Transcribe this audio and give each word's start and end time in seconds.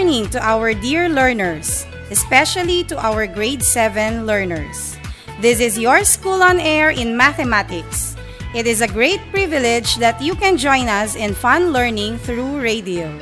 morning 0.00 0.24
to 0.32 0.40
our 0.40 0.72
dear 0.72 1.12
learners, 1.12 1.84
especially 2.08 2.80
to 2.82 2.96
our 2.96 3.28
grade 3.28 3.60
7 3.60 4.24
learners. 4.24 4.96
This 5.44 5.60
is 5.60 5.76
your 5.76 6.08
school 6.08 6.40
on 6.40 6.56
air 6.56 6.88
in 6.88 7.20
mathematics. 7.20 8.16
It 8.56 8.64
is 8.64 8.80
a 8.80 8.88
great 8.88 9.20
privilege 9.28 10.00
that 10.00 10.16
you 10.16 10.32
can 10.40 10.56
join 10.56 10.88
us 10.88 11.20
in 11.20 11.36
fun 11.36 11.76
learning 11.76 12.16
through 12.16 12.64
radio. 12.64 13.12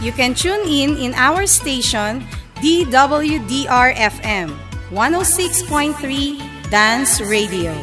You 0.00 0.16
can 0.16 0.32
tune 0.32 0.64
in 0.64 0.96
in 0.96 1.12
our 1.12 1.44
station 1.44 2.24
DWDR-FM 2.64 4.48
106.3 4.88 6.72
Dance 6.72 7.20
Radio. 7.20 7.76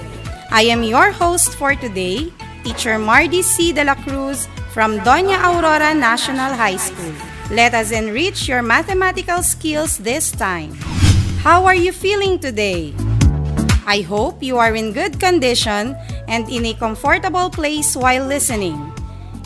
I 0.50 0.66
am 0.66 0.82
your 0.82 1.14
host 1.14 1.54
for 1.62 1.78
today, 1.78 2.34
Teacher 2.66 2.98
Mardy 2.98 3.46
C. 3.46 3.70
De 3.70 3.86
La 3.86 3.94
Cruz 3.94 4.50
from 4.74 4.98
Doña 5.06 5.38
Aurora 5.46 5.94
National 5.94 6.58
High 6.58 6.82
School. 6.82 7.33
Let 7.54 7.78
us 7.78 7.94
enrich 7.94 8.50
your 8.50 8.66
mathematical 8.66 9.46
skills 9.46 10.00
this 10.00 10.32
time. 10.32 10.74
How 11.46 11.66
are 11.70 11.78
you 11.78 11.94
feeling 11.94 12.40
today? 12.40 12.96
I 13.86 14.02
hope 14.02 14.42
you 14.42 14.58
are 14.58 14.74
in 14.74 14.92
good 14.92 15.20
condition 15.20 15.96
and 16.28 16.50
in 16.50 16.66
a 16.66 16.74
comfortable 16.74 17.52
place 17.52 17.96
while 17.96 18.26
listening. 18.26 18.92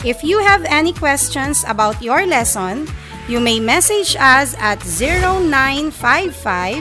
If 0.08 0.24
you 0.24 0.40
have 0.40 0.64
any 0.64 0.94
questions 0.94 1.66
about 1.68 2.00
your 2.00 2.24
lesson, 2.24 2.88
you 3.28 3.40
may 3.44 3.60
message 3.60 4.16
us 4.16 4.56
at 4.56 4.80
0955 4.80 6.80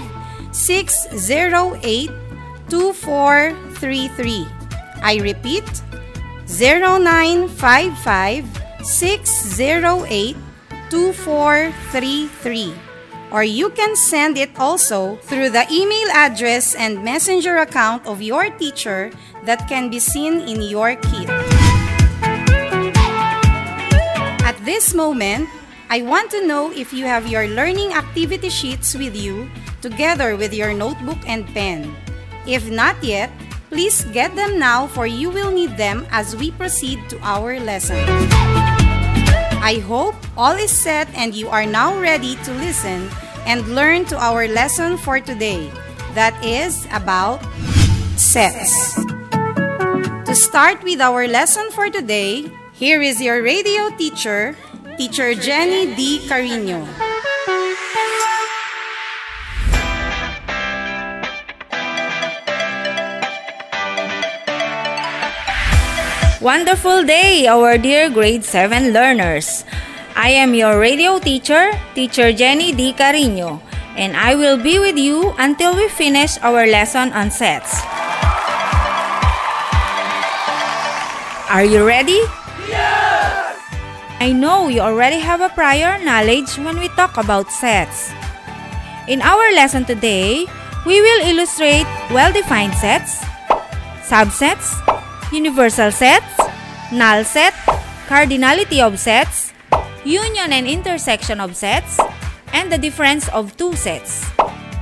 608 0.56 2.08
2433. 2.72 4.48
I 5.04 5.20
repeat, 5.20 5.68
0955 6.48 8.48
608 8.80 10.47
2433. 10.90 12.74
Or 13.32 13.44
you 13.44 13.70
can 13.72 13.96
send 13.96 14.38
it 14.38 14.52
also 14.58 15.18
through 15.28 15.50
the 15.50 15.68
email 15.72 16.08
address 16.14 16.76
and 16.76 17.04
messenger 17.04 17.58
account 17.58 18.08
of 18.08 18.22
your 18.22 18.50
teacher 18.56 19.12
that 19.44 19.68
can 19.68 19.90
be 19.90 20.00
seen 20.00 20.40
in 20.48 20.62
your 20.62 20.96
kit. 20.96 21.30
At 24.48 24.56
this 24.64 24.94
moment, 24.94 25.50
I 25.90 26.04
want 26.04 26.32
to 26.32 26.48
know 26.48 26.72
if 26.72 26.94
you 26.94 27.04
have 27.06 27.28
your 27.28 27.48
learning 27.48 27.94
activity 27.94 28.50
sheets 28.50 28.96
with 28.96 29.16
you 29.16 29.50
together 29.82 30.36
with 30.36 30.54
your 30.54 30.74
notebook 30.74 31.20
and 31.28 31.48
pen. 31.52 31.96
If 32.48 32.70
not 32.72 33.04
yet, 33.04 33.32
please 33.70 34.04
get 34.16 34.36
them 34.36 34.60
now 34.60 34.88
for 34.88 35.08
you 35.08 35.30
will 35.30 35.52
need 35.52 35.76
them 35.76 36.08
as 36.12 36.36
we 36.36 36.52
proceed 36.52 37.00
to 37.10 37.20
our 37.20 37.60
lesson. 37.60 38.00
I 39.68 39.80
hope 39.84 40.16
all 40.38 40.56
is 40.56 40.72
set 40.72 41.12
and 41.14 41.36
you 41.36 41.50
are 41.50 41.66
now 41.66 42.00
ready 42.00 42.40
to 42.48 42.54
listen 42.56 43.12
and 43.44 43.68
learn 43.76 44.06
to 44.06 44.16
our 44.16 44.48
lesson 44.48 44.96
for 44.96 45.20
today. 45.20 45.68
That 46.16 46.32
is 46.40 46.88
about 46.96 47.44
sets. 48.16 48.96
To 50.24 50.32
start 50.32 50.88
with 50.88 51.02
our 51.02 51.28
lesson 51.28 51.68
for 51.76 51.90
today, 51.90 52.48
here 52.80 53.02
is 53.02 53.20
your 53.20 53.44
radio 53.44 53.92
teacher, 54.00 54.56
Teacher 54.96 55.36
Jenny 55.36 55.94
D. 56.00 56.24
Carino. 56.32 56.88
Wonderful 66.38 67.02
day, 67.02 67.50
our 67.50 67.82
dear 67.82 68.14
grade 68.14 68.46
7 68.46 68.94
learners. 68.94 69.66
I 70.14 70.30
am 70.38 70.54
your 70.54 70.78
radio 70.78 71.18
teacher, 71.18 71.74
Teacher 71.98 72.30
Jenny 72.30 72.70
D. 72.78 72.94
Cariño, 72.94 73.58
and 73.98 74.14
I 74.14 74.38
will 74.38 74.62
be 74.62 74.78
with 74.78 75.02
you 75.02 75.34
until 75.42 75.74
we 75.74 75.90
finish 75.90 76.38
our 76.46 76.70
lesson 76.70 77.10
on 77.18 77.34
sets. 77.34 77.82
Are 81.50 81.66
you 81.66 81.82
ready? 81.82 82.22
Yes! 82.70 83.58
I 84.22 84.30
know 84.30 84.70
you 84.70 84.86
already 84.86 85.18
have 85.18 85.42
a 85.42 85.50
prior 85.50 85.98
knowledge 86.06 86.54
when 86.62 86.78
we 86.78 86.94
talk 86.94 87.18
about 87.18 87.50
sets. 87.50 88.14
In 89.10 89.26
our 89.26 89.58
lesson 89.58 89.90
today, 89.90 90.46
we 90.86 91.02
will 91.02 91.34
illustrate 91.34 91.90
well-defined 92.14 92.78
sets, 92.78 93.26
subsets, 94.06 94.78
universal 95.32 95.92
sets, 95.92 96.40
null 96.92 97.24
set, 97.24 97.54
cardinality 98.08 98.80
of 98.80 99.00
sets, 99.00 99.54
union 100.06 100.54
and 100.54 100.68
intersection 100.68 101.40
of 101.40 101.56
sets, 101.56 102.00
and 102.54 102.72
the 102.72 102.78
difference 102.78 103.28
of 103.30 103.56
two 103.58 103.76
sets. 103.76 104.26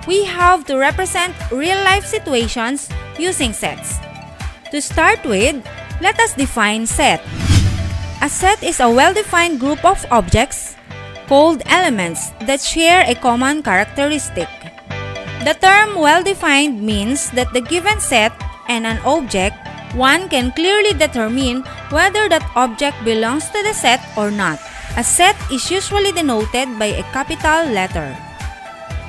We 0.07 0.23
have 0.25 0.65
to 0.65 0.77
represent 0.77 1.33
real-life 1.51 2.05
situations 2.05 2.89
using 3.17 3.53
sets. 3.53 3.97
To 4.71 4.81
start 4.81 5.25
with, 5.25 5.65
let 6.01 6.19
us 6.19 6.33
define 6.33 6.85
set. 6.85 7.25
A 8.21 8.29
set 8.29 8.61
is 8.61 8.79
a 8.79 8.89
well-defined 8.89 9.59
group 9.59 9.83
of 9.83 10.05
objects 10.11 10.75
called 11.27 11.63
elements 11.65 12.29
that 12.45 12.61
share 12.61 13.03
a 13.07 13.15
common 13.15 13.63
characteristic. 13.63 14.47
The 15.43 15.57
term 15.59 15.95
well-defined 15.95 16.81
means 16.81 17.31
that 17.31 17.51
the 17.53 17.61
given 17.61 17.99
set 17.99 18.31
and 18.67 18.85
an 18.85 18.99
object 19.05 19.57
one 19.95 20.27
can 20.27 20.51
clearly 20.51 20.91
determine 20.91 21.63
whether 21.89 22.27
that 22.27 22.43
object 22.55 22.99
belongs 23.03 23.47
to 23.49 23.63
the 23.63 23.73
set 23.73 24.03
or 24.19 24.29
not. 24.29 24.59
A 24.99 25.03
set 25.03 25.35
is 25.51 25.71
usually 25.71 26.11
denoted 26.11 26.67
by 26.77 26.91
a 26.91 27.03
capital 27.15 27.71
letter. 27.71 28.15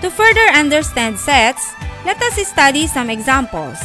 To 0.00 0.10
further 0.10 0.46
understand 0.54 1.18
sets, 1.18 1.74
let 2.06 2.22
us 2.22 2.38
study 2.46 2.86
some 2.86 3.10
examples. 3.10 3.78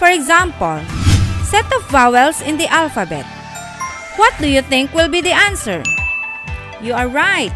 For 0.00 0.08
example, 0.08 0.80
set 1.44 1.68
of 1.72 1.84
vowels 1.88 2.40
in 2.40 2.56
the 2.56 2.68
alphabet. 2.68 3.24
What 4.16 4.32
do 4.40 4.48
you 4.48 4.62
think 4.62 4.92
will 4.92 5.08
be 5.08 5.20
the 5.20 5.32
answer? 5.32 5.82
You 6.80 6.92
are 6.92 7.08
right. 7.08 7.52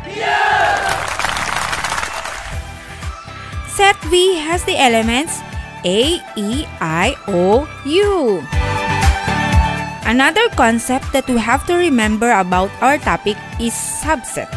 Set 3.69 3.97
V 4.11 4.37
has 4.37 4.65
the 4.65 4.77
elements 4.77 5.41
A, 5.85 6.19
E, 6.37 6.67
I, 6.81 7.15
O, 7.29 7.69
U. 7.87 8.43
Another 10.09 10.49
concept 10.57 11.13
that 11.13 11.29
we 11.29 11.37
have 11.37 11.67
to 11.69 11.77
remember 11.77 12.33
about 12.33 12.73
our 12.81 12.97
topic 12.97 13.37
is 13.61 13.77
subset. 13.77 14.49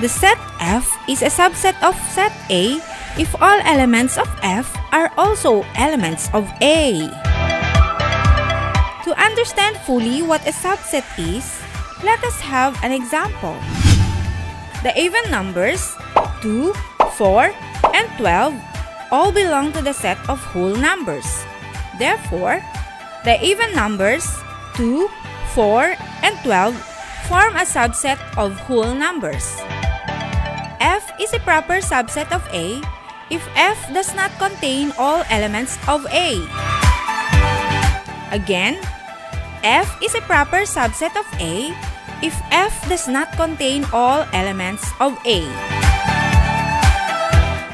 The 0.00 0.08
set 0.08 0.40
F 0.58 0.88
is 1.06 1.20
a 1.20 1.28
subset 1.28 1.76
of 1.84 1.94
set 2.10 2.32
A 2.48 2.80
if 3.20 3.30
all 3.36 3.60
elements 3.68 4.16
of 4.16 4.26
F 4.42 4.72
are 4.90 5.12
also 5.20 5.62
elements 5.76 6.32
of 6.32 6.48
A. 6.64 7.06
To 9.04 9.10
understand 9.20 9.76
fully 9.84 10.22
what 10.24 10.40
a 10.48 10.56
subset 10.56 11.04
is, 11.20 11.60
let 12.02 12.24
us 12.24 12.40
have 12.40 12.80
an 12.82 12.90
example. 12.90 13.54
The 14.82 14.96
even 14.96 15.22
numbers 15.30 15.94
2, 16.40 16.72
4, 17.20 17.52
and 17.92 18.08
12 18.16 18.71
all 19.12 19.30
belong 19.30 19.70
to 19.76 19.84
the 19.84 19.92
set 19.92 20.16
of 20.26 20.40
whole 20.40 20.72
numbers. 20.72 21.44
Therefore, 22.00 22.64
the 23.28 23.36
even 23.44 23.76
numbers 23.76 24.24
2, 24.74 25.06
4, 25.52 25.94
and 26.24 26.34
12 26.42 26.72
form 27.28 27.54
a 27.60 27.68
subset 27.68 28.16
of 28.40 28.56
whole 28.64 28.96
numbers. 28.96 29.60
F 30.80 31.12
is 31.20 31.36
a 31.36 31.44
proper 31.44 31.84
subset 31.84 32.32
of 32.32 32.42
A 32.50 32.80
if 33.30 33.44
F 33.54 33.78
does 33.92 34.16
not 34.16 34.32
contain 34.40 34.90
all 34.98 35.22
elements 35.28 35.76
of 35.86 36.08
A. 36.10 36.40
Again, 38.32 38.80
F 39.62 39.92
is 40.02 40.16
a 40.16 40.24
proper 40.24 40.64
subset 40.64 41.14
of 41.14 41.28
A 41.38 41.70
if 42.24 42.34
F 42.50 42.72
does 42.88 43.06
not 43.06 43.30
contain 43.36 43.84
all 43.92 44.24
elements 44.32 44.88
of 44.98 45.14
A. 45.28 45.91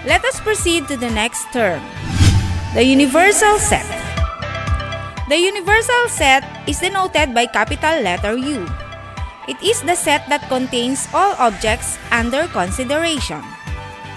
Let 0.08 0.24
us 0.24 0.40
proceed 0.40 0.88
to 0.88 0.96
the 0.96 1.12
next 1.12 1.52
term. 1.52 1.84
The 2.72 2.80
universal 2.80 3.60
set. 3.60 3.84
The 5.28 5.36
universal 5.36 6.08
set 6.08 6.48
is 6.64 6.80
denoted 6.80 7.36
by 7.36 7.44
capital 7.44 8.00
letter 8.00 8.32
U. 8.32 8.64
It 9.44 9.60
is 9.60 9.84
the 9.84 9.92
set 9.92 10.24
that 10.32 10.48
contains 10.48 11.04
all 11.12 11.36
objects 11.36 12.00
under 12.08 12.48
consideration. 12.56 13.44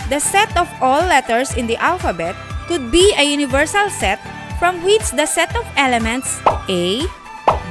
The 0.07 0.23
set 0.23 0.55
of 0.55 0.71
all 0.79 1.03
letters 1.03 1.59
in 1.59 1.67
the 1.67 1.75
alphabet 1.75 2.39
could 2.71 2.87
be 2.87 3.11
a 3.19 3.27
universal 3.27 3.91
set 3.91 4.23
from 4.63 4.79
which 4.87 5.11
the 5.11 5.27
set 5.27 5.51
of 5.59 5.67
elements 5.75 6.39
A, 6.71 7.03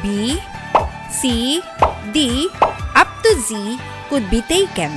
B, 0.04 0.36
C, 1.08 1.64
D, 2.12 2.52
up 2.92 3.08
to 3.24 3.32
Z 3.48 3.80
could 4.12 4.28
be 4.28 4.44
taken. 4.44 4.92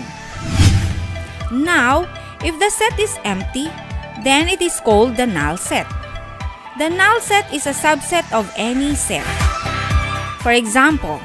Now, 1.55 2.03
if 2.44 2.60
the 2.60 2.69
set 2.69 3.00
is 3.00 3.18
empty, 3.24 3.72
then 4.24 4.48
it 4.48 4.62
is 4.62 4.80
called 4.80 5.16
the 5.16 5.25
null 5.25 5.57
set. 5.57 5.88
The 6.78 6.90
null 6.90 7.19
set 7.19 7.48
is 7.54 7.66
a 7.66 7.74
subset 7.74 8.28
of 8.31 8.51
any 8.56 8.95
set. 8.95 9.25
For 10.44 10.51
example, 10.51 11.22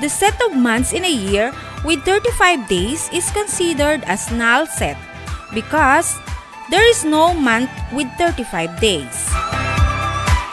the 0.00 0.08
set 0.08 0.40
of 0.42 0.56
months 0.56 0.92
in 0.92 1.04
a 1.04 1.12
year 1.12 1.52
with 1.84 2.04
35 2.04 2.68
days 2.68 3.10
is 3.12 3.30
considered 3.30 4.04
as 4.04 4.30
null 4.30 4.66
set 4.66 4.96
because 5.52 6.16
there 6.70 6.86
is 6.88 7.04
no 7.04 7.34
month 7.34 7.70
with 7.92 8.06
35 8.16 8.78
days. 8.80 9.28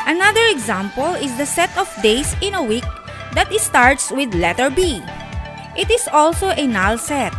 Another 0.08 0.42
example 0.50 1.14
is 1.20 1.36
the 1.38 1.46
set 1.46 1.70
of 1.78 1.86
days 2.02 2.34
in 2.42 2.56
a 2.56 2.64
week 2.64 2.88
that 3.36 3.52
starts 3.60 4.10
with 4.10 4.34
letter 4.34 4.70
B. 4.70 5.04
It 5.78 5.92
is 5.92 6.08
also 6.10 6.50
a 6.50 6.66
null 6.66 6.98
set 6.98 7.36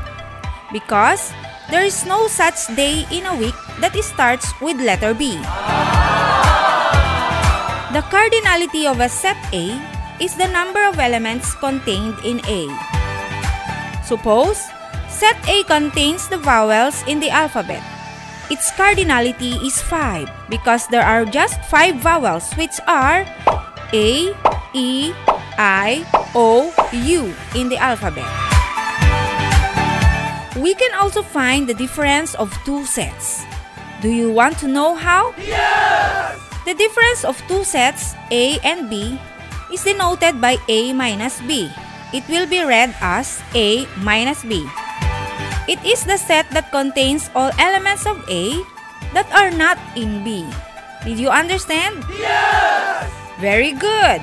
because 0.70 1.32
there 1.68 1.84
is 1.84 2.04
no 2.08 2.28
such 2.28 2.66
day 2.76 3.04
in 3.12 3.26
a 3.28 3.36
week 3.36 3.56
that 3.80 3.92
starts 4.00 4.48
with 4.60 4.80
letter 4.80 5.12
B. 5.12 5.36
The 7.92 8.04
cardinality 8.08 8.88
of 8.88 9.00
a 9.00 9.08
set 9.08 9.36
A 9.52 9.76
is 10.20 10.36
the 10.36 10.48
number 10.48 10.84
of 10.84 10.98
elements 10.98 11.54
contained 11.56 12.16
in 12.24 12.40
A. 12.48 12.68
Suppose 14.04 14.60
set 15.08 15.36
A 15.48 15.64
contains 15.64 16.28
the 16.28 16.38
vowels 16.38 17.04
in 17.06 17.20
the 17.20 17.30
alphabet. 17.30 17.84
Its 18.48 18.72
cardinality 18.72 19.60
is 19.60 19.80
5 19.82 20.48
because 20.48 20.88
there 20.88 21.04
are 21.04 21.24
just 21.24 21.60
5 21.68 22.00
vowels 22.00 22.48
which 22.56 22.80
are 22.88 23.28
A, 23.92 24.32
E, 24.72 25.12
I, 25.60 26.04
O, 26.32 26.72
U 26.92 27.34
in 27.52 27.68
the 27.68 27.76
alphabet. 27.76 28.47
We 30.58 30.74
can 30.74 30.90
also 30.98 31.22
find 31.22 31.70
the 31.70 31.74
difference 31.74 32.34
of 32.34 32.50
two 32.66 32.82
sets. 32.82 33.46
Do 34.02 34.10
you 34.10 34.30
want 34.30 34.58
to 34.58 34.66
know 34.66 34.98
how? 34.98 35.30
Yes! 35.38 36.34
The 36.66 36.74
difference 36.74 37.22
of 37.22 37.38
two 37.46 37.62
sets, 37.62 38.18
A 38.34 38.58
and 38.66 38.90
B, 38.90 39.18
is 39.72 39.86
denoted 39.86 40.40
by 40.42 40.58
A 40.66 40.92
minus 40.92 41.40
B. 41.46 41.70
It 42.12 42.26
will 42.26 42.46
be 42.50 42.66
read 42.66 42.90
as 43.00 43.38
A 43.54 43.86
minus 44.02 44.42
B. 44.42 44.66
It 45.70 45.78
is 45.86 46.02
the 46.02 46.18
set 46.18 46.50
that 46.50 46.72
contains 46.74 47.30
all 47.38 47.54
elements 47.58 48.06
of 48.06 48.18
A 48.26 48.58
that 49.14 49.30
are 49.30 49.54
not 49.54 49.78
in 49.94 50.24
B. 50.24 50.42
Did 51.04 51.22
you 51.22 51.30
understand? 51.30 52.02
Yes! 52.18 53.06
Very 53.38 53.72
good! 53.72 54.18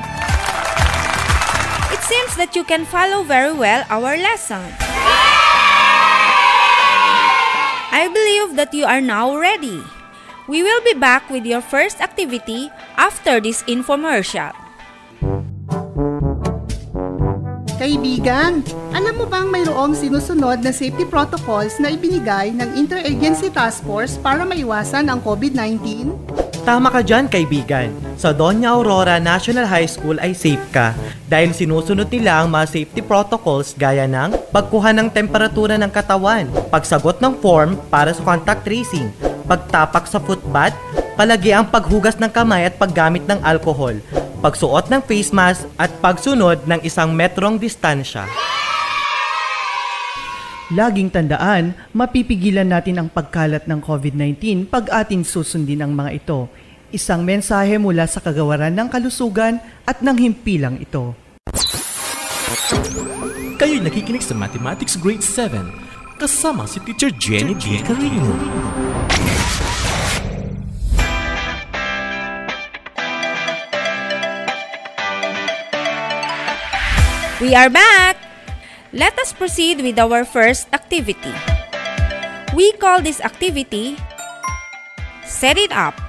It 1.96 2.02
seems 2.04 2.36
that 2.36 2.52
you 2.56 2.68
can 2.68 2.84
follow 2.84 3.24
very 3.24 3.54
well 3.54 3.88
our 3.90 4.18
lesson. 4.20 4.68
I 7.96 8.12
believe 8.12 8.60
that 8.60 8.76
you 8.76 8.84
are 8.84 9.00
now 9.00 9.40
ready. 9.40 9.80
We 10.52 10.60
will 10.60 10.84
be 10.84 11.00
back 11.00 11.32
with 11.32 11.48
your 11.48 11.64
first 11.64 12.04
activity 12.04 12.68
after 13.00 13.40
this 13.40 13.64
infomercial. 13.72 14.52
Kaibigan, 17.80 18.68
alam 18.92 19.16
mo 19.16 19.24
bang 19.24 19.48
mayroong 19.48 19.96
sinusunod 19.96 20.60
na 20.60 20.76
safety 20.76 21.08
protocols 21.08 21.80
na 21.80 21.96
ibinigay 21.96 22.52
ng 22.52 22.76
Interagency 22.76 23.48
Task 23.48 23.88
Force 23.88 24.20
para 24.20 24.44
maiwasan 24.44 25.08
ang 25.08 25.24
COVID-19? 25.24 26.12
Tama 26.66 26.90
ka 26.90 27.06
dyan, 27.06 27.30
kaibigan. 27.30 27.94
Sa 28.18 28.34
Doña 28.34 28.74
Aurora 28.74 29.22
National 29.22 29.70
High 29.70 29.86
School 29.86 30.18
ay 30.18 30.34
safe 30.34 30.66
ka 30.74 30.98
dahil 31.30 31.54
sinusunod 31.54 32.10
nila 32.10 32.42
ang 32.42 32.50
mga 32.50 32.66
safety 32.66 33.06
protocols 33.06 33.78
gaya 33.78 34.10
ng 34.10 34.34
pagkuha 34.50 34.90
ng 34.98 35.14
temperatura 35.14 35.78
ng 35.78 35.94
katawan, 35.94 36.50
pagsagot 36.74 37.22
ng 37.22 37.38
form 37.38 37.78
para 37.94 38.18
sa 38.18 38.26
contact 38.26 38.66
tracing, 38.66 39.14
pagtapak 39.46 40.10
sa 40.10 40.18
footbath, 40.18 40.74
palagi 41.14 41.54
ang 41.54 41.70
paghugas 41.70 42.18
ng 42.18 42.34
kamay 42.34 42.66
at 42.66 42.82
paggamit 42.82 43.22
ng 43.30 43.38
alcohol, 43.46 43.94
pagsuot 44.42 44.90
ng 44.90 45.06
face 45.06 45.30
mask 45.30 45.70
at 45.78 45.94
pagsunod 46.02 46.66
ng 46.66 46.82
isang 46.82 47.14
metrong 47.14 47.62
distansya. 47.62 48.26
Laging 50.74 51.14
tandaan, 51.14 51.78
mapipigilan 51.94 52.66
natin 52.66 52.98
ang 52.98 53.06
pagkalat 53.14 53.70
ng 53.70 53.86
COVID-19 53.86 54.66
pag 54.66 54.90
atin 54.90 55.22
susundin 55.22 55.86
ang 55.86 55.94
mga 55.94 56.18
ito. 56.18 56.50
Isang 56.90 57.22
mensahe 57.22 57.78
mula 57.78 58.10
sa 58.10 58.18
kagawaran 58.18 58.74
ng 58.74 58.90
kalusugan 58.90 59.62
at 59.86 60.02
ng 60.02 60.18
himpilang 60.18 60.82
ito. 60.82 61.14
Kayo'y 63.62 63.78
nakikinig 63.78 64.26
sa 64.26 64.34
Mathematics 64.34 64.98
Grade 64.98 65.22
7 65.22 65.70
kasama 66.18 66.66
si 66.66 66.82
Teacher 66.82 67.14
Jenny 67.14 67.54
D. 67.54 67.86
Carino. 67.86 68.26
We 77.38 77.54
are 77.54 77.70
back! 77.70 78.25
Let 78.96 79.20
us 79.20 79.36
proceed 79.36 79.84
with 79.84 80.00
our 80.00 80.24
first 80.24 80.72
activity. 80.72 81.36
We 82.56 82.72
call 82.80 83.04
this 83.04 83.20
activity 83.20 84.00
Set 85.28 85.60
It 85.60 85.76
Up. 85.76 86.00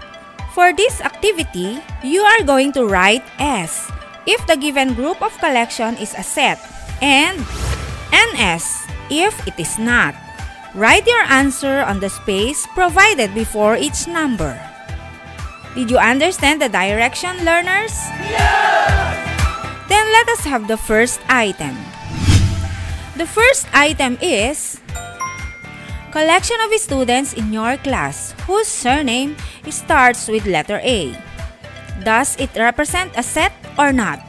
For 0.54 0.70
this 0.70 1.02
activity, 1.02 1.82
you 2.06 2.22
are 2.22 2.46
going 2.46 2.70
to 2.78 2.86
write 2.86 3.26
S 3.42 3.90
if 4.22 4.38
the 4.46 4.54
given 4.54 4.94
group 4.94 5.18
of 5.18 5.34
collection 5.42 5.98
is 5.98 6.14
a 6.14 6.22
set 6.22 6.62
and 7.02 7.42
NS 8.14 8.86
if 9.10 9.34
it 9.50 9.58
is 9.58 9.82
not. 9.82 10.14
Write 10.70 11.10
your 11.10 11.26
answer 11.26 11.82
on 11.82 11.98
the 11.98 12.08
space 12.08 12.70
provided 12.70 13.34
before 13.34 13.74
each 13.74 14.06
number. 14.06 14.54
Did 15.74 15.90
you 15.90 15.98
understand 15.98 16.62
the 16.62 16.70
direction, 16.70 17.34
learners? 17.42 17.98
Yes! 18.30 19.18
Then 19.90 20.06
let 20.14 20.28
us 20.38 20.46
have 20.46 20.70
the 20.70 20.78
first 20.78 21.18
item. 21.26 21.74
The 23.16 23.24
first 23.24 23.64
item 23.72 24.20
is 24.20 24.76
collection 26.12 26.60
of 26.60 26.72
students 26.76 27.32
in 27.32 27.48
your 27.48 27.80
class 27.80 28.36
whose 28.44 28.68
surname 28.68 29.40
starts 29.72 30.28
with 30.28 30.44
letter 30.44 30.84
A. 30.84 31.16
Does 32.04 32.36
it 32.36 32.52
represent 32.60 33.16
a 33.16 33.24
set 33.24 33.56
or 33.80 33.88
not? 33.88 34.20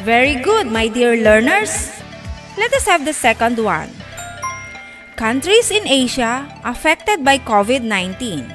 Very 0.00 0.40
good, 0.40 0.72
my 0.72 0.88
dear 0.88 1.20
learners. 1.20 1.92
Let 2.56 2.72
us 2.72 2.88
have 2.88 3.04
the 3.04 3.12
second 3.12 3.60
one. 3.60 3.92
Countries 5.20 5.68
in 5.68 5.84
Asia 5.84 6.48
affected 6.64 7.20
by 7.20 7.36
COVID-19. 7.36 8.48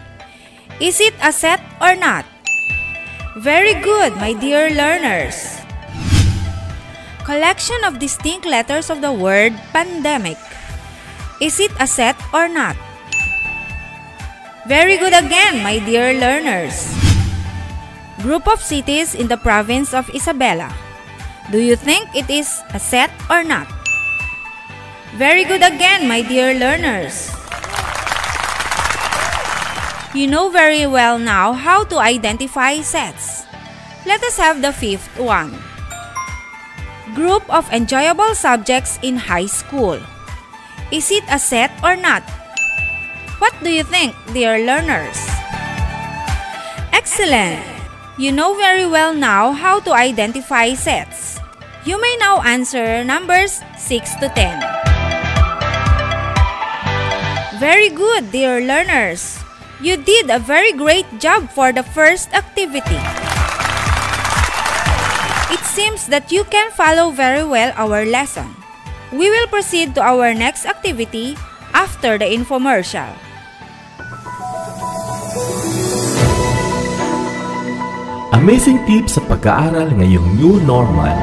Is 0.82 0.98
it 0.98 1.14
a 1.22 1.30
set 1.30 1.62
or 1.78 1.94
not? 1.94 2.26
Very 3.38 3.78
good, 3.78 4.18
my 4.18 4.34
dear 4.34 4.74
learners. 4.74 5.57
Collection 7.28 7.84
of 7.84 8.00
distinct 8.00 8.48
letters 8.48 8.88
of 8.88 9.04
the 9.04 9.12
word 9.12 9.52
pandemic. 9.76 10.40
Is 11.44 11.60
it 11.60 11.76
a 11.76 11.84
set 11.84 12.16
or 12.32 12.48
not? 12.48 12.80
Very 14.64 14.96
good 14.96 15.12
again, 15.12 15.60
my 15.60 15.76
dear 15.84 16.16
learners. 16.16 16.88
Group 18.24 18.48
of 18.48 18.64
cities 18.64 19.12
in 19.12 19.28
the 19.28 19.36
province 19.36 19.92
of 19.92 20.08
Isabela. 20.16 20.72
Do 21.52 21.60
you 21.60 21.76
think 21.76 22.08
it 22.16 22.32
is 22.32 22.64
a 22.72 22.80
set 22.80 23.12
or 23.28 23.44
not? 23.44 23.68
Very 25.20 25.44
good 25.44 25.68
again, 25.68 26.08
my 26.08 26.24
dear 26.24 26.56
learners. 26.56 27.28
You 30.16 30.32
know 30.32 30.48
very 30.48 30.88
well 30.88 31.20
now 31.20 31.52
how 31.52 31.84
to 31.92 32.00
identify 32.00 32.80
sets. 32.80 33.44
Let 34.08 34.24
us 34.24 34.40
have 34.40 34.64
the 34.64 34.72
fifth 34.72 35.12
one. 35.20 35.52
Group 37.18 37.50
of 37.50 37.66
enjoyable 37.74 38.38
subjects 38.38 39.02
in 39.02 39.18
high 39.18 39.50
school. 39.50 39.98
Is 40.94 41.10
it 41.10 41.26
a 41.34 41.42
set 41.42 41.74
or 41.82 41.98
not? 41.98 42.22
What 43.42 43.58
do 43.66 43.74
you 43.74 43.82
think, 43.82 44.14
dear 44.38 44.62
learners? 44.62 45.18
Excellent! 46.94 47.66
You 48.22 48.30
know 48.30 48.54
very 48.54 48.86
well 48.86 49.18
now 49.18 49.50
how 49.50 49.82
to 49.90 49.98
identify 49.98 50.78
sets. 50.78 51.42
You 51.90 51.98
may 51.98 52.14
now 52.22 52.46
answer 52.46 53.02
numbers 53.02 53.66
6 53.82 54.22
to 54.22 54.30
10. 54.30 54.62
Very 57.58 57.90
good, 57.90 58.30
dear 58.30 58.62
learners. 58.62 59.42
You 59.82 59.98
did 59.98 60.30
a 60.30 60.38
very 60.38 60.70
great 60.70 61.10
job 61.18 61.50
for 61.50 61.74
the 61.74 61.82
first 61.82 62.30
activity. 62.38 63.02
Seems 65.78 66.10
that 66.10 66.34
you 66.34 66.42
can 66.50 66.74
follow 66.74 67.14
very 67.14 67.46
well 67.46 67.70
our 67.78 68.02
lesson. 68.02 68.50
We 69.14 69.30
will 69.30 69.46
proceed 69.46 69.94
to 69.94 70.02
our 70.02 70.34
next 70.34 70.66
activity 70.66 71.38
after 71.70 72.18
the 72.18 72.26
infomercial. 72.26 73.14
Amazing 78.34 78.90
tips 78.90 79.22
sa 79.22 79.24
pag-aaral 79.30 79.94
ngayong 79.94 80.42
new 80.42 80.58
normal. 80.66 81.14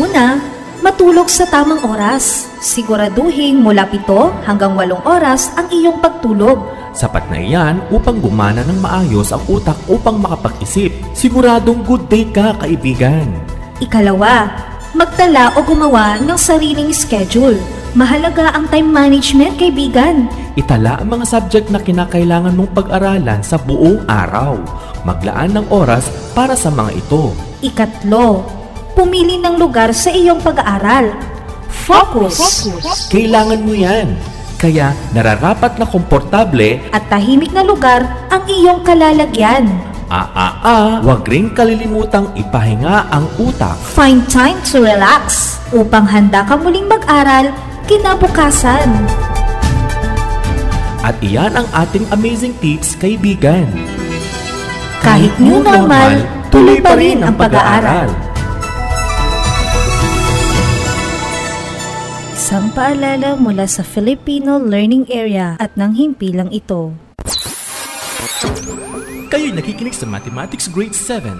Una, 0.00 0.40
matulog 0.80 1.28
sa 1.28 1.44
tamang 1.52 1.84
oras. 1.84 2.48
Siguraduhin 2.64 3.60
mula 3.60 3.84
7 3.84 4.08
hanggang 4.48 4.72
8 4.80 4.88
oras 5.04 5.52
ang 5.52 5.68
iyong 5.68 6.00
pagtulog. 6.00 6.64
Sapat 6.92 7.24
na 7.32 7.40
iyan 7.40 7.80
upang 7.88 8.20
gumana 8.20 8.60
ng 8.68 8.76
maayos 8.76 9.32
ang 9.32 9.40
utak 9.48 9.76
upang 9.88 10.20
makapag-isip. 10.20 10.92
Siguradong 11.16 11.80
good 11.88 12.04
day 12.12 12.28
ka, 12.28 12.52
kaibigan. 12.60 13.32
Ikalawa, 13.80 14.52
magtala 14.92 15.56
o 15.56 15.64
gumawa 15.64 16.20
ng 16.20 16.36
sariling 16.36 16.92
schedule. 16.92 17.56
Mahalaga 17.96 18.52
ang 18.52 18.68
time 18.68 18.92
management, 18.92 19.56
kaibigan. 19.56 20.28
Itala 20.52 21.00
ang 21.00 21.16
mga 21.16 21.24
subject 21.28 21.72
na 21.72 21.80
kinakailangan 21.80 22.52
mong 22.52 22.76
pag-aralan 22.76 23.40
sa 23.40 23.56
buong 23.56 24.04
araw. 24.04 24.60
Maglaan 25.08 25.56
ng 25.56 25.66
oras 25.72 26.12
para 26.36 26.52
sa 26.52 26.68
mga 26.68 26.92
ito. 26.92 27.32
Ikatlo, 27.64 28.44
pumili 28.92 29.40
ng 29.40 29.56
lugar 29.56 29.96
sa 29.96 30.12
iyong 30.12 30.44
pag-aaral. 30.44 31.08
Focus. 31.72 32.68
Kailangan 33.08 33.64
mo 33.64 33.72
yan. 33.72 34.12
Kaya 34.62 34.94
nararapat 35.10 35.74
na 35.74 35.82
komportable 35.90 36.78
At 36.94 37.10
tahimik 37.10 37.50
na 37.50 37.66
lugar 37.66 38.06
ang 38.30 38.46
iyong 38.46 38.86
kalalagyan. 38.86 39.66
Ah, 40.06 41.02
wag 41.02 41.26
ring 41.26 41.50
kalilimutang 41.50 42.30
ipahinga 42.38 43.10
ang 43.10 43.26
utak. 43.42 43.74
Find 43.82 44.22
time 44.30 44.54
to 44.70 44.86
relax 44.86 45.58
upang 45.74 46.06
handa 46.06 46.46
ka 46.46 46.54
muling 46.54 46.86
mag-aral 46.86 47.50
kinabukasan. 47.90 48.86
At 51.02 51.18
iyan 51.18 51.58
ang 51.58 51.66
ating 51.74 52.06
amazing 52.14 52.54
tips, 52.62 52.94
kaibigan. 52.94 53.66
Kahit 55.02 55.34
new 55.42 55.58
normal, 55.58 56.22
tuloy 56.54 56.78
pa 56.78 56.94
rin 56.94 57.26
ang 57.26 57.34
pag-aaral. 57.34 58.31
Isang 62.52 62.68
paalala 62.76 63.32
mula 63.40 63.64
sa 63.64 63.80
Filipino 63.80 64.60
Learning 64.60 65.08
Area 65.08 65.56
at 65.56 65.72
ng 65.72 65.96
himpilang 65.96 66.52
ito. 66.52 66.92
Kayo'y 69.32 69.56
nakikinig 69.56 69.96
sa 69.96 70.04
Mathematics 70.04 70.68
Grade 70.68 70.92
7 70.92 71.32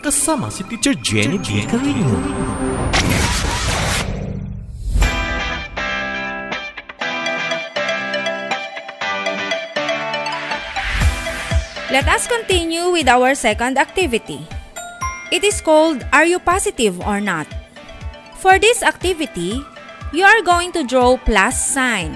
kasama 0.00 0.48
si 0.48 0.64
Teacher 0.64 0.96
Jenny 0.96 1.36
D. 1.36 1.68
Carino. 1.68 2.16
Let 11.92 12.08
us 12.08 12.24
continue 12.24 12.88
with 12.88 13.12
our 13.12 13.36
second 13.36 13.76
activity. 13.76 14.48
It 15.28 15.44
is 15.44 15.60
called 15.60 16.08
Are 16.08 16.24
You 16.24 16.40
Positive 16.40 16.96
or 17.04 17.20
Not? 17.20 17.52
For 18.40 18.56
this 18.56 18.80
activity, 18.80 19.60
you 20.14 20.22
are 20.22 20.46
going 20.46 20.70
to 20.70 20.86
draw 20.86 21.18
plus 21.18 21.58
sign 21.58 22.14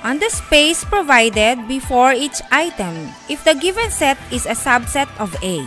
on 0.00 0.16
the 0.16 0.32
space 0.32 0.80
provided 0.80 1.60
before 1.68 2.16
each 2.16 2.40
item 2.48 3.12
if 3.28 3.44
the 3.44 3.52
given 3.52 3.92
set 3.92 4.16
is 4.32 4.48
a 4.48 4.56
subset 4.56 5.04
of 5.20 5.36
A. 5.44 5.60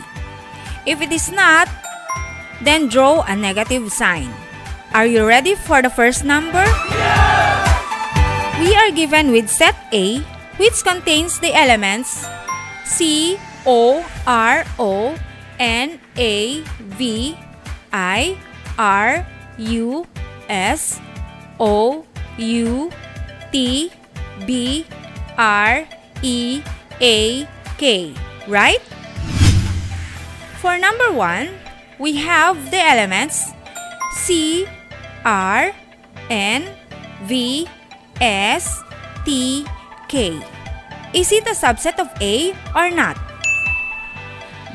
If 0.89 1.05
it 1.05 1.13
is 1.13 1.29
not, 1.29 1.69
then 2.65 2.89
draw 2.89 3.21
a 3.29 3.36
negative 3.36 3.93
sign. 3.93 4.33
Are 4.89 5.05
you 5.05 5.21
ready 5.21 5.53
for 5.53 5.86
the 5.86 5.93
first 5.93 6.25
number? 6.25 6.65
We 8.57 8.74
are 8.74 8.89
given 8.89 9.29
with 9.29 9.53
set 9.53 9.77
A 9.93 10.25
which 10.57 10.81
contains 10.81 11.38
the 11.38 11.53
elements 11.53 12.25
C 12.89 13.38
O 13.69 14.01
R 14.25 14.65
O 14.79 15.13
N 15.59 16.01
A 16.17 16.65
V 16.98 17.38
I 17.93 18.33
R 18.79 19.27
U 19.59 20.07
S 20.50 20.98
O 21.60 22.06
U 22.38 22.89
T 23.51 23.92
B 24.48 24.86
R 25.38 25.86
E 26.24 26.63
A 27.00 27.48
K, 27.78 28.16
right? 28.48 28.82
For 30.60 30.80
number 30.80 31.12
1, 31.12 31.51
we 32.00 32.16
have 32.20 32.72
the 32.72 32.80
elements 32.80 33.51
C 34.12 34.68
R 35.24 35.72
N 36.30 36.68
V 37.24 37.68
S 38.20 38.84
T 39.24 39.66
K. 40.08 40.39
Is 41.13 41.32
it 41.32 41.48
a 41.48 41.56
subset 41.56 42.00
of 42.00 42.08
A 42.22 42.56
or 42.75 42.89
not? 42.92 43.18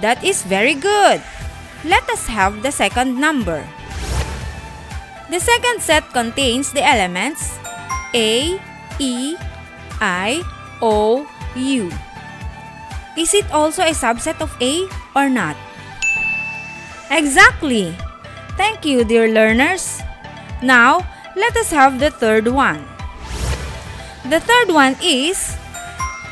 That 0.00 0.24
is 0.24 0.42
very 0.42 0.74
good. 0.74 1.22
Let 1.84 2.08
us 2.08 2.26
have 2.26 2.62
the 2.62 2.72
second 2.72 3.20
number. 3.20 3.64
The 5.34 5.42
second 5.42 5.82
set 5.82 6.06
contains 6.14 6.70
the 6.70 6.86
elements 6.86 7.58
A, 8.14 8.54
E, 9.02 9.34
I, 9.98 10.46
O, 10.78 11.26
U. 11.58 11.90
Is 13.18 13.34
it 13.34 13.50
also 13.50 13.82
a 13.82 13.90
subset 13.90 14.38
of 14.38 14.54
A 14.62 14.86
or 15.10 15.26
not? 15.26 15.58
Exactly. 17.10 17.98
Thank 18.54 18.86
you, 18.86 19.02
dear 19.02 19.26
learners. 19.26 20.06
Now, 20.62 21.02
let 21.34 21.58
us 21.58 21.74
have 21.74 21.98
the 21.98 22.14
third 22.14 22.46
one. 22.46 22.86
The 24.30 24.38
third 24.38 24.70
one 24.70 24.94
is 25.02 25.58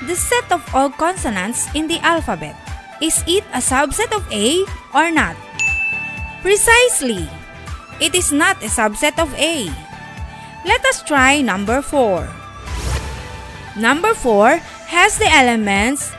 the 0.06 0.14
set 0.14 0.46
of 0.54 0.62
all 0.70 0.94
consonants 0.94 1.66
in 1.74 1.90
the 1.90 1.98
alphabet. 2.06 2.54
Is 3.02 3.18
it 3.26 3.42
a 3.50 3.58
subset 3.58 4.14
of 4.14 4.22
A 4.30 4.62
or 4.94 5.10
not? 5.10 5.34
Precisely. 6.46 7.26
It 8.00 8.14
is 8.14 8.32
not 8.32 8.62
a 8.62 8.70
subset 8.70 9.18
of 9.18 9.34
A. 9.34 9.68
Let 10.64 10.84
us 10.86 11.02
try 11.02 11.40
number 11.40 11.82
4. 11.82 12.28
Number 13.76 14.14
4 14.14 14.60
has 14.92 15.18
the 15.18 15.28
elements 15.28 16.12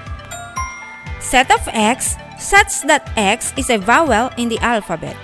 set 1.22 1.50
of 1.54 1.64
X 1.72 2.18
such 2.38 2.84
that 2.84 3.08
X 3.16 3.54
is 3.56 3.70
a 3.70 3.80
vowel 3.80 4.30
in 4.38 4.50
the 4.50 4.60
alphabet. 4.60 5.16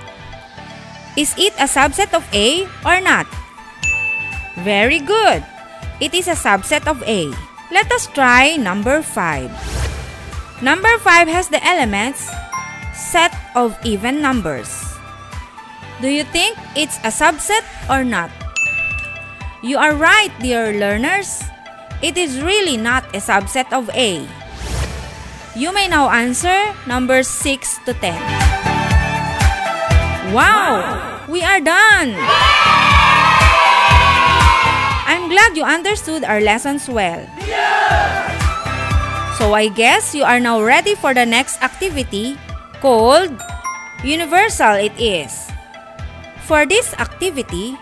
Is 1.18 1.36
it 1.36 1.52
a 1.60 1.68
subset 1.68 2.16
of 2.16 2.24
A 2.32 2.64
or 2.88 3.02
not? 3.02 3.28
Very 4.64 5.00
good. 5.00 5.44
It 6.00 6.14
is 6.14 6.32
a 6.32 6.40
subset 6.40 6.88
of 6.88 7.04
A. 7.04 7.28
Let 7.72 7.92
us 7.92 8.08
try 8.08 8.56
number 8.56 9.02
5. 9.02 10.62
Number 10.64 10.96
5 11.00 11.28
has 11.28 11.50
the 11.50 11.60
elements 11.60 12.32
set 12.96 13.36
of 13.56 13.76
even 13.84 14.22
numbers. 14.22 14.79
Do 16.00 16.08
you 16.08 16.24
think 16.24 16.56
it's 16.80 16.96
a 17.04 17.12
subset 17.12 17.68
or 17.92 18.08
not? 18.08 18.32
You 19.60 19.76
are 19.76 19.92
right, 19.92 20.32
dear 20.40 20.72
learners. 20.80 21.44
It 22.00 22.16
is 22.16 22.40
really 22.40 22.80
not 22.80 23.04
a 23.12 23.20
subset 23.20 23.68
of 23.76 23.92
A. 23.92 24.24
You 25.60 25.76
may 25.76 25.92
now 25.92 26.08
answer 26.08 26.72
numbers 26.88 27.28
6 27.28 27.84
to 27.84 27.92
10. 28.00 28.16
Wow! 30.32 31.20
We 31.28 31.44
are 31.44 31.60
done! 31.60 32.16
I'm 35.04 35.28
glad 35.28 35.60
you 35.60 35.68
understood 35.68 36.24
our 36.24 36.40
lessons 36.40 36.88
well. 36.88 37.28
So 39.36 39.52
I 39.52 39.68
guess 39.68 40.16
you 40.16 40.24
are 40.24 40.40
now 40.40 40.64
ready 40.64 40.96
for 40.96 41.14
the 41.14 41.26
next 41.26 41.60
activity 41.60 42.40
called 42.80 43.36
Universal 44.00 44.80
it 44.80 44.96
is. 44.96 45.49
For 46.50 46.66
this 46.66 46.98
activity, 46.98 47.78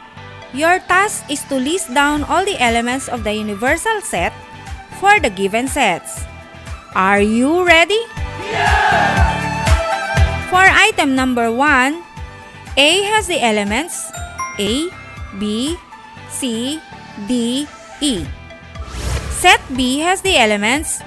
your 0.51 0.83
task 0.91 1.24
is 1.31 1.39
to 1.47 1.55
list 1.55 1.88
down 1.95 2.27
all 2.27 2.43
the 2.43 2.59
elements 2.59 3.07
of 3.07 3.24
the 3.24 3.31
universal 3.31 4.03
set 4.03 4.36
for 5.00 5.24
the 5.24 5.31
given 5.31 5.71
sets. 5.71 6.27
Are 6.91 7.24
you 7.24 7.63
ready? 7.63 8.03
For 10.51 10.67
item 10.67 11.15
number 11.15 11.47
1, 11.47 11.95
A 12.75 12.91
has 13.07 13.31
the 13.31 13.39
elements 13.39 14.12
A, 14.59 14.91
B, 15.39 15.79
C, 16.27 16.83
D, 17.24 17.63
E. 18.03 18.27
Set 19.31 19.63
B 19.79 20.03
has 20.03 20.19
the 20.19 20.36
elements 20.36 21.00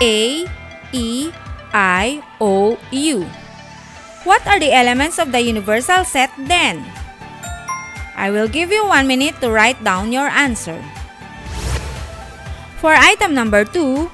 A, 0.00 0.48
E, 0.96 1.28
I, 1.68 2.24
O, 2.40 2.80
U. 2.96 3.28
What 4.24 4.46
are 4.46 4.58
the 4.58 4.72
elements 4.72 5.18
of 5.18 5.30
the 5.30 5.40
universal 5.40 6.04
set 6.04 6.30
then? 6.36 6.82
I 8.18 8.30
will 8.30 8.48
give 8.48 8.72
you 8.72 8.82
one 8.86 9.06
minute 9.06 9.38
to 9.40 9.50
write 9.50 9.82
down 9.84 10.10
your 10.10 10.26
answer. 10.26 10.82
For 12.82 12.94
item 12.94 13.34
number 13.34 13.64
2, 13.64 14.10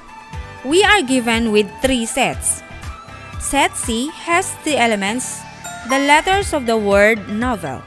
we 0.65 0.83
are 0.83 1.01
given 1.01 1.51
with 1.51 1.69
three 1.81 2.05
sets. 2.05 2.61
Set 3.41 3.77
C 3.77 4.09
has 4.25 4.53
the 4.65 4.77
elements, 4.77 5.41
the 5.89 6.01
letters 6.01 6.53
of 6.53 6.65
the 6.65 6.77
word 6.77 7.29
novel. 7.29 7.81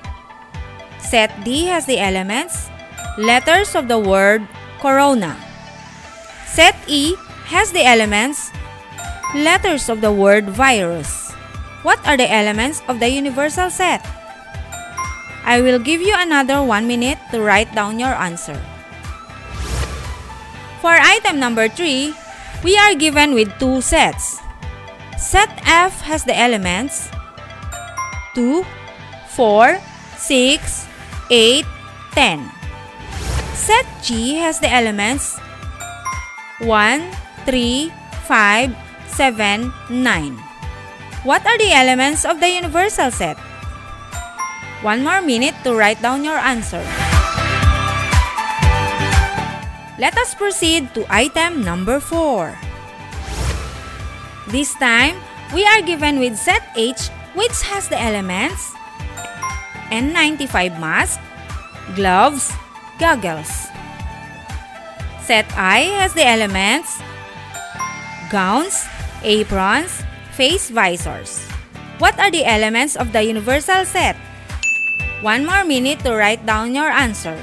Set 0.99 1.31
D 1.43 1.67
has 1.67 1.87
the 1.87 1.99
elements, 1.99 2.71
letters 3.19 3.75
of 3.75 3.87
the 3.87 3.99
word 3.99 4.47
corona. 4.79 5.35
Set 6.47 6.75
E 6.87 7.15
has 7.51 7.71
the 7.73 7.83
elements, 7.83 8.51
letters 9.35 9.89
of 9.89 10.01
the 10.01 10.13
word 10.13 10.51
virus. 10.51 11.28
What 11.83 12.03
are 12.07 12.17
the 12.17 12.27
elements 12.27 12.83
of 12.89 12.99
the 12.99 13.09
universal 13.09 13.71
set? 13.71 14.03
I 15.45 15.63
will 15.63 15.79
give 15.79 16.03
you 16.03 16.13
another 16.13 16.63
one 16.63 16.87
minute 16.87 17.19
to 17.31 17.41
write 17.41 17.73
down 17.75 17.99
your 17.99 18.13
answer. 18.13 18.59
For 20.83 20.93
item 20.93 21.39
number 21.39 21.69
3, 21.69 22.15
we 22.65 22.77
are 22.77 22.95
given 22.95 23.35
with 23.35 23.51
two 23.59 23.81
sets. 23.81 24.43
Set 25.17 25.49
F 25.67 26.03
has 26.03 26.25
the 26.25 26.37
elements 26.37 27.11
2, 28.35 28.67
4, 29.35 29.79
6, 30.17 30.87
8, 31.31 31.67
10. 32.13 32.51
Set 33.55 33.87
G 34.03 34.35
has 34.35 34.61
the 34.61 34.71
elements 34.71 35.39
1, 36.61 37.11
3, 37.47 37.93
5, 38.27 38.77
7, 39.07 39.73
9. 39.91 40.48
What 41.29 41.45
are 41.45 41.61
the 41.61 41.77
elements 41.77 42.25
of 42.25 42.41
the 42.41 42.49
universal 42.49 43.13
set? 43.13 43.37
One 44.81 45.05
more 45.05 45.21
minute 45.21 45.53
to 45.61 45.77
write 45.77 46.01
down 46.01 46.25
your 46.25 46.41
answer. 46.41 46.81
Let 50.01 50.17
us 50.17 50.33
proceed 50.33 50.89
to 50.97 51.05
item 51.13 51.61
number 51.61 52.01
4. 52.01 52.57
This 54.49 54.73
time, 54.81 55.21
we 55.53 55.69
are 55.69 55.85
given 55.85 56.17
with 56.17 56.41
set 56.41 56.65
H 56.73 57.13
which 57.37 57.61
has 57.69 57.93
the 57.93 58.01
elements 58.01 58.73
N95 59.93 60.81
mask, 60.81 61.21
gloves, 61.93 62.57
goggles. 62.97 63.69
Set 65.29 65.45
I 65.53 65.93
has 66.01 66.17
the 66.17 66.25
elements 66.25 66.97
gowns, 68.33 68.89
aprons, 69.21 70.08
face 70.39 70.71
visors. 70.71 71.43
What 71.99 72.15
are 72.15 72.31
the 72.31 72.47
elements 72.47 72.95
of 72.95 73.11
the 73.11 73.27
universal 73.27 73.83
set? 73.83 74.15
One 75.19 75.43
more 75.43 75.67
minute 75.67 75.99
to 76.07 76.15
write 76.15 76.47
down 76.47 76.79
your 76.79 76.87
answer. 76.87 77.35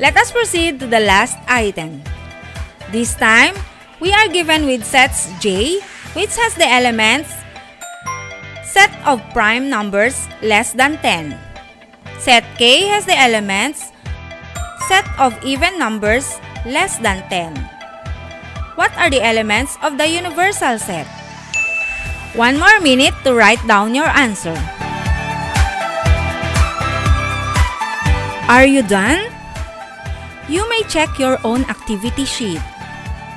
Let 0.00 0.16
us 0.16 0.32
proceed 0.32 0.80
to 0.80 0.88
the 0.88 1.04
last 1.04 1.36
item. 1.44 2.00
This 2.88 3.12
time, 3.12 3.52
we 4.00 4.08
are 4.16 4.32
given 4.32 4.64
with 4.64 4.88
sets 4.88 5.28
J, 5.36 5.84
which 6.16 6.32
has 6.40 6.56
the 6.56 6.64
elements 6.64 7.28
set 8.64 8.88
of 9.04 9.20
prime 9.36 9.68
numbers 9.68 10.16
less 10.40 10.72
than 10.72 10.96
10. 11.04 11.36
Set 12.24 12.48
K 12.56 12.88
has 12.88 13.04
the 13.04 13.20
elements 13.20 13.92
set 14.88 15.04
of 15.20 15.36
even 15.44 15.76
numbers 15.76 16.40
less 16.64 16.96
than 17.04 17.20
10. 17.28 17.52
What 18.80 18.96
are 18.96 19.12
the 19.12 19.20
elements 19.20 19.76
of 19.84 20.00
the 20.00 20.08
universal 20.08 20.80
set? 20.80 21.04
One 22.34 22.58
more 22.58 22.82
minute 22.82 23.14
to 23.22 23.30
write 23.30 23.62
down 23.62 23.94
your 23.94 24.10
answer. 24.10 24.58
Are 28.50 28.66
you 28.66 28.82
done? 28.82 29.30
You 30.50 30.66
may 30.68 30.82
check 30.90 31.14
your 31.18 31.38
own 31.46 31.62
activity 31.70 32.26
sheet. 32.26 32.60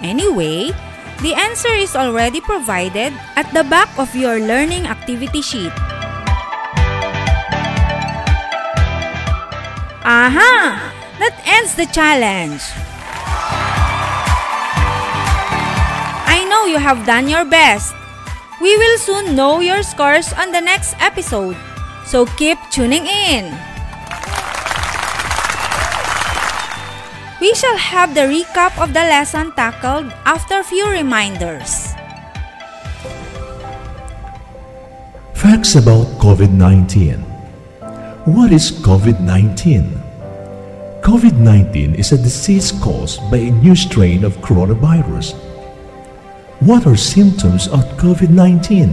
Anyway, 0.02 0.74
the 1.22 1.34
answer 1.34 1.74
is 1.74 1.96
already 1.96 2.42
provided 2.42 3.14
at 3.38 3.46
the 3.54 3.64
back 3.66 3.90
of 3.98 4.14
your 4.14 4.42
learning 4.42 4.86
activity 4.86 5.42
sheet. 5.42 5.72
Aha! 10.06 10.78
That 11.18 11.38
ends 11.46 11.74
the 11.74 11.86
challenge. 11.90 12.62
I 16.30 16.46
know 16.50 16.66
you 16.66 16.78
have 16.78 17.06
done 17.06 17.30
your 17.30 17.46
best. 17.46 17.97
We 18.58 18.74
will 18.74 18.98
soon 18.98 19.36
know 19.38 19.62
your 19.62 19.86
scores 19.86 20.34
on 20.34 20.50
the 20.50 20.62
next 20.62 20.98
episode, 20.98 21.54
so 22.10 22.26
keep 22.42 22.58
tuning 22.74 23.06
in. 23.06 23.54
We 27.38 27.54
shall 27.54 27.78
have 27.78 28.18
the 28.18 28.26
recap 28.26 28.74
of 28.82 28.98
the 28.98 29.06
lesson 29.06 29.54
tackled 29.54 30.10
after 30.26 30.66
few 30.66 30.90
reminders. 30.90 31.94
Facts 35.38 35.78
about 35.78 36.18
COVID 36.18 36.50
19. 36.50 37.22
What 38.26 38.50
is 38.50 38.74
COVID 38.82 39.22
19? 39.22 39.86
COVID 41.06 41.38
19 41.38 41.94
is 41.94 42.12
a 42.12 42.18
disease 42.18 42.74
caused 42.82 43.22
by 43.30 43.38
a 43.38 43.54
new 43.62 43.78
strain 43.78 44.26
of 44.26 44.42
coronavirus. 44.42 45.47
What 46.60 46.88
are 46.88 46.98
symptoms 46.98 47.68
of 47.68 47.86
COVID 48.02 48.32
19? 48.32 48.90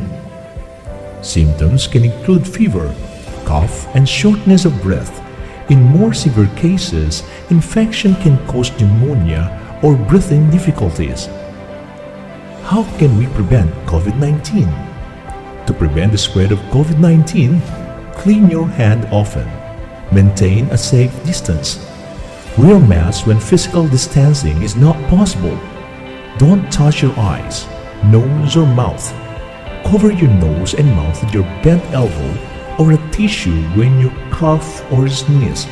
Symptoms 1.22 1.86
can 1.86 2.04
include 2.04 2.46
fever, 2.46 2.94
cough, 3.46 3.88
and 3.96 4.06
shortness 4.06 4.66
of 4.66 4.82
breath. 4.82 5.22
In 5.70 5.80
more 5.80 6.12
severe 6.12 6.54
cases, 6.56 7.22
infection 7.48 8.16
can 8.16 8.36
cause 8.48 8.70
pneumonia 8.78 9.48
or 9.82 9.96
breathing 9.96 10.50
difficulties. 10.50 11.24
How 12.68 12.84
can 12.98 13.16
we 13.16 13.28
prevent 13.28 13.72
COVID 13.86 14.18
19? 14.18 14.68
To 15.64 15.72
prevent 15.72 16.12
the 16.12 16.18
spread 16.18 16.52
of 16.52 16.58
COVID 16.68 16.98
19, 16.98 17.62
clean 18.12 18.50
your 18.50 18.68
hand 18.68 19.08
often. 19.10 19.48
Maintain 20.12 20.66
a 20.66 20.76
safe 20.76 21.14
distance. 21.24 21.80
Wear 22.58 22.78
masks 22.78 23.26
when 23.26 23.40
physical 23.40 23.88
distancing 23.88 24.60
is 24.60 24.76
not 24.76 25.00
possible. 25.08 25.58
Don't 26.38 26.66
touch 26.72 27.00
your 27.00 27.16
eyes, 27.16 27.64
nose, 28.06 28.56
or 28.56 28.66
mouth. 28.66 29.12
Cover 29.86 30.10
your 30.10 30.30
nose 30.30 30.74
and 30.74 30.90
mouth 30.90 31.22
with 31.22 31.32
your 31.32 31.44
bent 31.62 31.84
elbow 31.92 32.34
or 32.78 32.92
a 32.92 33.10
tissue 33.12 33.62
when 33.78 34.00
you 34.00 34.10
cough 34.32 34.82
or 34.92 35.08
sneeze. 35.08 35.68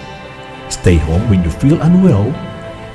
Stay 0.69 0.97
home 0.97 1.29
when 1.29 1.43
you 1.43 1.51
feel 1.51 1.83
unwell, 1.83 2.31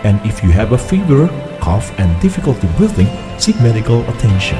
and 0.07 0.15
if 0.25 0.41
you 0.41 0.49
have 0.49 0.71
a 0.71 0.77
fever, 0.77 1.27
cough, 1.59 1.91
and 1.99 2.09
difficulty 2.21 2.69
breathing, 2.77 3.09
seek 3.37 3.59
medical 3.59 3.99
attention. 4.11 4.57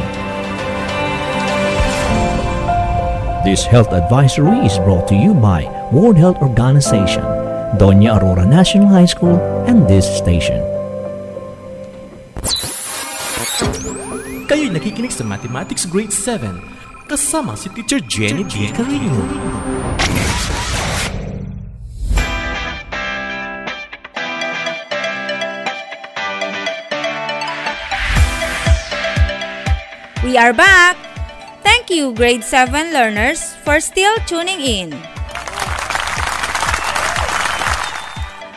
This 3.47 3.63
health 3.63 3.93
advisory 3.93 4.59
is 4.67 4.77
brought 4.79 5.07
to 5.07 5.15
you 5.15 5.33
by 5.33 5.63
World 5.93 6.17
Health 6.17 6.41
Organization, 6.41 7.23
Doña 7.79 8.19
Aurora 8.19 8.45
National 8.45 8.89
High 8.89 9.05
School, 9.05 9.39
and 9.65 9.87
this 9.87 10.05
station. 10.17 10.76
Nakikinig 14.97 15.13
sa 15.13 15.29
Mathematics 15.29 15.85
Grade 15.85 16.09
7 16.09 16.57
kasama 17.05 17.53
si 17.53 17.69
Teacher 17.69 18.01
Jenny 18.01 18.41
D. 18.49 18.73
Carino. 18.73 19.13
We 30.25 30.33
are 30.33 30.49
back! 30.49 30.97
Thank 31.61 31.93
you, 31.93 32.09
grade 32.17 32.41
7 32.41 32.89
learners, 32.89 33.53
for 33.61 33.77
still 33.77 34.17
tuning 34.25 34.65
in. 34.65 34.97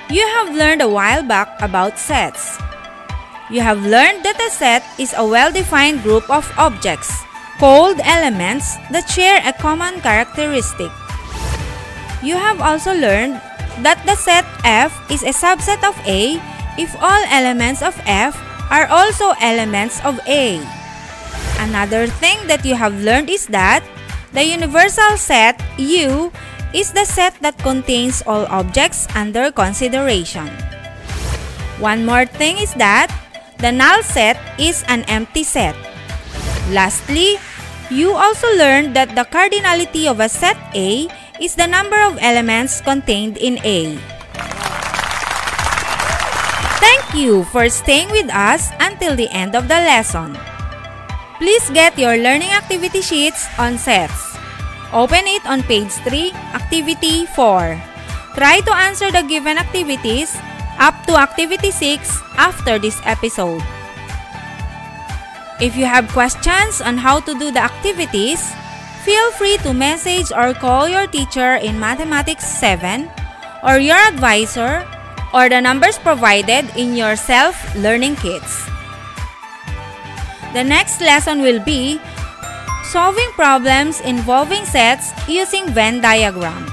You 0.08 0.24
have 0.40 0.56
learned 0.56 0.80
a 0.80 0.88
while 0.88 1.20
back 1.20 1.60
about 1.60 2.00
sets. 2.00 2.59
You 3.50 3.66
have 3.66 3.82
learned 3.82 4.22
that 4.22 4.38
a 4.38 4.46
set 4.46 4.86
is 4.94 5.10
a 5.10 5.26
well-defined 5.26 6.06
group 6.06 6.30
of 6.30 6.46
objects 6.54 7.10
called 7.58 7.98
elements 8.06 8.78
that 8.94 9.10
share 9.10 9.42
a 9.42 9.50
common 9.50 9.98
characteristic. 10.00 10.94
You 12.22 12.38
have 12.38 12.62
also 12.62 12.94
learned 12.94 13.42
that 13.82 13.98
the 14.06 14.14
set 14.14 14.46
F 14.62 14.94
is 15.10 15.26
a 15.26 15.34
subset 15.34 15.82
of 15.82 15.98
A 16.06 16.38
if 16.78 16.94
all 17.02 17.22
elements 17.26 17.82
of 17.82 17.98
F 18.06 18.38
are 18.70 18.86
also 18.86 19.34
elements 19.42 19.98
of 20.06 20.22
A. 20.30 20.62
Another 21.58 22.06
thing 22.06 22.38
that 22.46 22.64
you 22.64 22.78
have 22.78 23.02
learned 23.02 23.28
is 23.28 23.50
that 23.50 23.82
the 24.30 24.46
universal 24.46 25.18
set 25.18 25.58
U 25.76 26.30
is 26.70 26.94
the 26.94 27.04
set 27.04 27.34
that 27.42 27.58
contains 27.58 28.22
all 28.30 28.46
objects 28.46 29.10
under 29.18 29.50
consideration. 29.50 30.46
One 31.82 32.06
more 32.06 32.26
thing 32.30 32.62
is 32.62 32.72
that 32.78 33.10
the 33.60 33.72
null 33.72 34.02
set 34.02 34.40
is 34.58 34.84
an 34.88 35.04
empty 35.04 35.44
set. 35.44 35.76
Lastly, 36.72 37.36
you 37.90 38.16
also 38.16 38.48
learned 38.56 38.96
that 38.96 39.12
the 39.14 39.28
cardinality 39.28 40.08
of 40.08 40.20
a 40.20 40.28
set 40.28 40.56
A 40.74 41.08
is 41.40 41.54
the 41.54 41.66
number 41.66 42.00
of 42.00 42.16
elements 42.20 42.80
contained 42.80 43.36
in 43.36 43.60
A. 43.64 43.96
Thank 46.80 47.04
you 47.12 47.44
for 47.52 47.68
staying 47.68 48.08
with 48.10 48.32
us 48.32 48.72
until 48.80 49.16
the 49.16 49.28
end 49.28 49.54
of 49.54 49.68
the 49.68 49.80
lesson. 49.84 50.38
Please 51.36 51.68
get 51.70 51.98
your 51.98 52.16
learning 52.16 52.52
activity 52.52 53.00
sheets 53.00 53.48
on 53.58 53.76
sets. 53.76 54.36
Open 54.92 55.24
it 55.26 55.44
on 55.46 55.62
page 55.64 55.92
3, 56.08 56.32
activity 56.52 57.26
4. 57.36 57.80
Try 58.34 58.60
to 58.60 58.72
answer 58.74 59.10
the 59.10 59.22
given 59.22 59.58
activities 59.58 60.36
up 60.80 60.96
to 61.06 61.14
activity 61.14 61.70
6 61.70 62.08
after 62.40 62.80
this 62.80 62.98
episode. 63.04 63.60
If 65.60 65.76
you 65.76 65.84
have 65.84 66.08
questions 66.08 66.80
on 66.80 66.96
how 66.96 67.20
to 67.20 67.36
do 67.36 67.52
the 67.52 67.60
activities, 67.60 68.40
feel 69.04 69.30
free 69.36 69.60
to 69.60 69.76
message 69.76 70.32
or 70.32 70.56
call 70.56 70.88
your 70.88 71.06
teacher 71.06 71.60
in 71.60 71.78
Mathematics 71.78 72.48
7 72.48 73.12
or 73.62 73.76
your 73.76 74.00
advisor 74.08 74.88
or 75.36 75.52
the 75.52 75.60
numbers 75.60 76.00
provided 76.00 76.64
in 76.80 76.96
your 76.96 77.14
self-learning 77.14 78.16
kits. 78.16 78.64
The 80.56 80.64
next 80.64 81.00
lesson 81.00 81.44
will 81.44 81.60
be 81.62 82.00
solving 82.88 83.30
problems 83.36 84.00
involving 84.00 84.64
sets 84.64 85.12
using 85.28 85.68
Venn 85.70 86.00
diagram. 86.00 86.66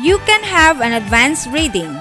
You 0.00 0.18
can 0.24 0.42
have 0.42 0.80
an 0.80 0.94
advanced 0.94 1.46
reading. 1.52 1.94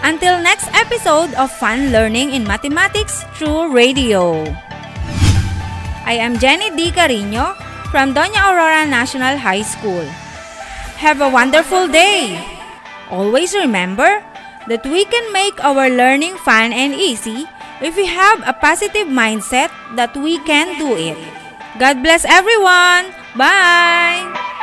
Until 0.00 0.40
next 0.40 0.72
episode 0.72 1.36
of 1.36 1.52
Fun 1.52 1.92
Learning 1.92 2.32
in 2.32 2.42
Mathematics 2.42 3.20
through 3.36 3.68
Radio. 3.68 4.48
I 6.08 6.16
am 6.16 6.40
Jenny 6.40 6.72
D. 6.72 6.88
Cariño 6.88 7.52
from 7.92 8.16
Doña 8.16 8.48
Aurora 8.48 8.88
National 8.88 9.36
High 9.36 9.60
School. 9.60 10.02
Have 10.96 11.20
a 11.20 11.28
wonderful 11.28 11.84
day! 11.86 12.40
Always 13.12 13.52
remember 13.52 14.24
that 14.72 14.84
we 14.88 15.04
can 15.04 15.24
make 15.36 15.60
our 15.60 15.92
learning 15.92 16.40
fun 16.48 16.72
and 16.72 16.96
easy 16.96 17.44
if 17.84 17.92
we 17.96 18.08
have 18.08 18.40
a 18.48 18.56
positive 18.56 19.06
mindset 19.06 19.68
that 20.00 20.16
we 20.16 20.40
can 20.48 20.80
do 20.80 20.96
it. 20.96 21.20
God 21.76 22.00
bless 22.00 22.24
everyone! 22.24 23.12
Bye! 23.36 24.59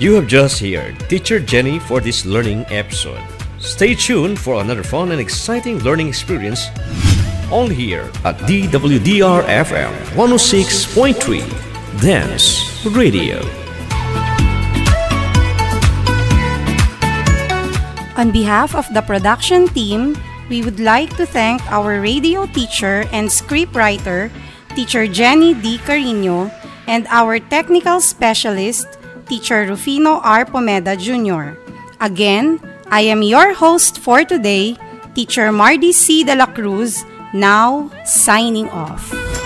You 0.00 0.14
have 0.14 0.26
just 0.32 0.64
heard 0.64 0.96
Teacher 1.12 1.36
Jenny 1.36 1.76
for 1.78 2.00
this 2.00 2.24
learning 2.24 2.64
episode. 2.72 3.20
Stay 3.60 3.92
tuned 3.92 4.40
for 4.40 4.64
another 4.64 4.82
fun 4.82 5.12
and 5.12 5.20
exciting 5.20 5.76
learning 5.84 6.08
experience 6.08 6.72
only 7.52 7.74
here 7.76 8.08
at 8.24 8.40
DWDR 8.48 9.44
FM 9.44 9.92
106.3 10.16 11.44
Dance 12.00 12.64
Radio. 12.96 13.44
On 18.16 18.32
behalf 18.32 18.72
of 18.72 18.88
the 18.96 19.04
production 19.04 19.68
team, 19.68 20.16
we 20.48 20.64
would 20.64 20.80
like 20.80 21.14
to 21.20 21.26
thank 21.26 21.60
our 21.68 22.00
radio 22.00 22.46
teacher 22.46 23.04
and 23.12 23.28
scriptwriter, 23.28 24.32
Teacher 24.74 25.06
Jenny 25.06 25.52
D. 25.52 25.76
Cariño, 25.84 26.48
and 26.88 27.06
our 27.12 27.38
technical 27.38 28.00
specialist, 28.00 28.96
Teacher 29.30 29.64
Rufino 29.64 30.18
R. 30.24 30.44
Pomeda 30.44 30.98
Jr. 30.98 31.54
Again, 32.02 32.58
I 32.90 33.02
am 33.02 33.22
your 33.22 33.54
host 33.54 34.00
for 34.00 34.24
today, 34.24 34.74
Teacher 35.14 35.52
Mardy 35.52 35.92
C. 35.92 36.24
De 36.24 36.34
La 36.34 36.46
Cruz, 36.46 37.04
now 37.32 37.88
signing 38.04 38.68
off. 38.70 39.39